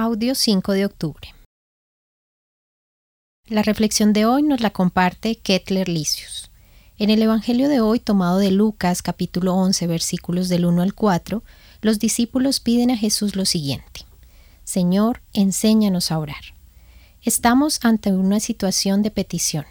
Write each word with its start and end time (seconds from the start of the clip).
Audio 0.00 0.36
5 0.36 0.74
de 0.74 0.84
octubre. 0.84 1.34
La 3.48 3.64
reflexión 3.64 4.12
de 4.12 4.26
hoy 4.26 4.44
nos 4.44 4.60
la 4.60 4.70
comparte 4.70 5.34
Kettler 5.34 5.88
Licius. 5.88 6.52
En 6.98 7.10
el 7.10 7.20
Evangelio 7.20 7.68
de 7.68 7.80
hoy, 7.80 7.98
tomado 7.98 8.38
de 8.38 8.52
Lucas 8.52 9.02
capítulo 9.02 9.54
11 9.56 9.88
versículos 9.88 10.48
del 10.48 10.66
1 10.66 10.82
al 10.82 10.94
4, 10.94 11.42
los 11.82 11.98
discípulos 11.98 12.60
piden 12.60 12.92
a 12.92 12.96
Jesús 12.96 13.34
lo 13.34 13.44
siguiente. 13.44 14.02
Señor, 14.62 15.20
enséñanos 15.32 16.12
a 16.12 16.20
orar. 16.20 16.44
Estamos 17.20 17.80
ante 17.82 18.12
una 18.12 18.38
situación 18.38 19.02
de 19.02 19.10
petición. 19.10 19.64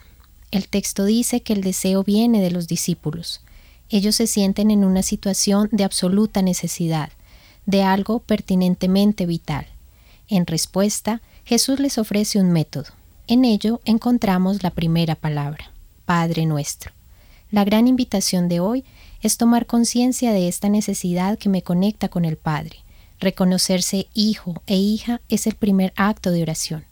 El 0.51 0.67
texto 0.67 1.05
dice 1.05 1.39
que 1.39 1.53
el 1.53 1.61
deseo 1.61 2.03
viene 2.03 2.41
de 2.41 2.51
los 2.51 2.67
discípulos. 2.67 3.39
Ellos 3.87 4.17
se 4.17 4.27
sienten 4.27 4.71
en 4.71 4.83
una 4.83 5.03
situación 5.03 5.69
de 5.71 5.85
absoluta 5.85 6.41
necesidad, 6.41 7.11
de 7.65 7.83
algo 7.83 8.19
pertinentemente 8.19 9.25
vital. 9.25 9.67
En 10.29 10.45
respuesta, 10.45 11.21
Jesús 11.45 11.79
les 11.79 11.97
ofrece 11.97 12.39
un 12.39 12.51
método. 12.51 12.87
En 13.27 13.45
ello 13.45 13.81
encontramos 13.85 14.63
la 14.63 14.71
primera 14.71 15.15
palabra, 15.15 15.71
Padre 16.05 16.45
nuestro. 16.45 16.91
La 17.49 17.63
gran 17.63 17.87
invitación 17.87 18.49
de 18.49 18.59
hoy 18.59 18.83
es 19.21 19.37
tomar 19.37 19.65
conciencia 19.65 20.33
de 20.33 20.47
esta 20.47 20.67
necesidad 20.67 21.37
que 21.37 21.49
me 21.49 21.61
conecta 21.61 22.09
con 22.09 22.25
el 22.25 22.37
Padre. 22.37 22.83
Reconocerse 23.19 24.07
hijo 24.13 24.61
e 24.67 24.75
hija 24.75 25.21
es 25.29 25.47
el 25.47 25.55
primer 25.55 25.93
acto 25.95 26.31
de 26.31 26.41
oración, 26.41 26.85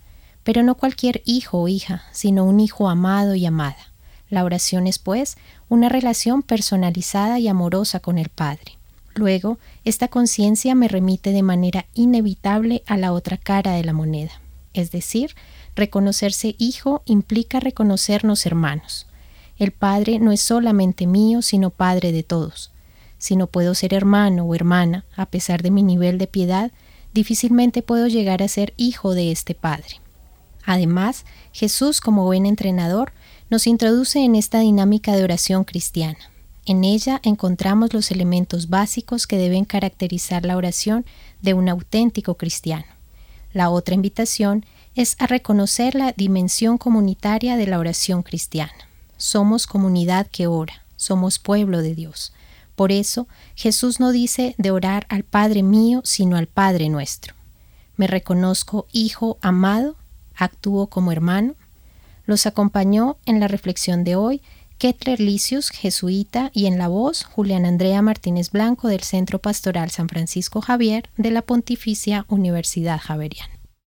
pero 0.43 0.63
no 0.63 0.75
cualquier 0.75 1.21
hijo 1.25 1.61
o 1.61 1.67
hija, 1.67 2.03
sino 2.13 2.45
un 2.45 2.59
hijo 2.59 2.87
amado 2.89 3.35
y 3.35 3.45
amada. 3.45 3.91
La 4.29 4.43
oración 4.43 4.87
es, 4.87 4.97
pues, 4.97 5.37
una 5.69 5.89
relación 5.89 6.41
personalizada 6.41 7.37
y 7.39 7.47
amorosa 7.47 7.99
con 7.99 8.17
el 8.17 8.29
Padre. 8.29 8.77
Luego, 9.15 9.57
esta 9.85 10.09
conciencia 10.09 10.75
me 10.75 10.89
remite 10.89 11.31
de 11.31 11.41
manera 11.41 11.85
inevitable 11.93 12.83
a 12.85 12.97
la 12.97 13.13
otra 13.13 13.37
cara 13.37 13.71
de 13.71 13.83
la 13.85 13.93
moneda, 13.93 14.41
es 14.73 14.91
decir, 14.91 15.35
reconocerse 15.73 16.55
hijo 16.59 17.01
implica 17.05 17.61
reconocernos 17.61 18.45
hermanos. 18.45 19.07
El 19.57 19.71
Padre 19.71 20.19
no 20.19 20.33
es 20.33 20.41
solamente 20.41 21.07
mío, 21.07 21.41
sino 21.41 21.69
Padre 21.69 22.11
de 22.11 22.23
todos. 22.23 22.71
Si 23.17 23.37
no 23.37 23.47
puedo 23.47 23.73
ser 23.73 23.93
hermano 23.93 24.43
o 24.43 24.53
hermana, 24.53 25.05
a 25.15 25.27
pesar 25.27 25.63
de 25.63 25.71
mi 25.71 25.81
nivel 25.81 26.17
de 26.17 26.27
piedad, 26.27 26.73
difícilmente 27.13 27.81
puedo 27.81 28.07
llegar 28.07 28.43
a 28.43 28.49
ser 28.49 28.73
hijo 28.75 29.13
de 29.13 29.31
este 29.31 29.55
Padre. 29.55 30.01
Además, 30.65 31.25
Jesús, 31.53 32.01
como 32.01 32.25
buen 32.25 32.45
entrenador, 32.45 33.13
nos 33.49 33.65
introduce 33.65 34.19
en 34.19 34.35
esta 34.35 34.59
dinámica 34.59 35.15
de 35.15 35.23
oración 35.23 35.63
cristiana. 35.63 36.19
En 36.65 36.83
ella 36.83 37.19
encontramos 37.23 37.93
los 37.93 38.09
elementos 38.09 38.69
básicos 38.69 39.27
que 39.27 39.37
deben 39.37 39.65
caracterizar 39.65 40.45
la 40.45 40.57
oración 40.57 41.05
de 41.41 41.53
un 41.53 41.69
auténtico 41.69 42.35
cristiano. 42.35 42.85
La 43.53 43.69
otra 43.69 43.93
invitación 43.93 44.65
es 44.95 45.15
a 45.19 45.27
reconocer 45.27 45.93
la 45.93 46.11
dimensión 46.11 46.77
comunitaria 46.77 47.55
de 47.55 47.67
la 47.67 47.77
oración 47.77 48.23
cristiana. 48.23 48.73
Somos 49.17 49.67
comunidad 49.67 50.27
que 50.27 50.47
ora, 50.47 50.83
somos 50.95 51.37
pueblo 51.37 51.81
de 51.81 51.93
Dios. 51.93 52.33
Por 52.75 52.91
eso 52.91 53.27
Jesús 53.55 53.99
no 53.99 54.11
dice 54.11 54.55
de 54.57 54.71
orar 54.71 55.05
al 55.09 55.23
Padre 55.23 55.63
mío, 55.63 56.01
sino 56.03 56.35
al 56.35 56.47
Padre 56.47 56.89
nuestro. 56.89 57.35
Me 57.95 58.07
reconozco 58.07 58.87
hijo 58.91 59.37
amado, 59.41 59.95
actúo 60.35 60.87
como 60.87 61.11
hermano. 61.11 61.55
Los 62.25 62.45
acompañó 62.45 63.17
en 63.25 63.39
la 63.39 63.47
reflexión 63.47 64.03
de 64.03 64.15
hoy 64.15 64.41
Kettler 64.77 65.19
Licius, 65.19 65.69
jesuita, 65.69 66.51
y 66.53 66.65
en 66.65 66.77
la 66.77 66.87
voz 66.87 67.23
Julián 67.23 67.65
Andrea 67.65 68.01
Martínez 68.01 68.51
Blanco 68.51 68.89
del 68.89 69.01
Centro 69.01 69.39
Pastoral 69.39 69.89
San 69.89 70.09
Francisco 70.09 70.61
Javier 70.61 71.09
de 71.15 71.31
la 71.31 71.41
Pontificia 71.41 72.25
Universidad 72.27 72.99
Javeriana. 72.99 73.54